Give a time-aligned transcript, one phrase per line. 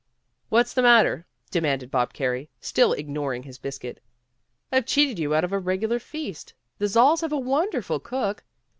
[0.49, 4.01] "What's the matter?" demanded Bob Carey, still ignoring his biscuit.
[4.71, 6.55] "I've cheated you out of a regular feast.
[6.79, 8.43] The Zalls have a wonderful cook.